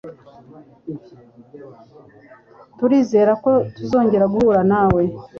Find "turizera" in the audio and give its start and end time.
2.77-3.31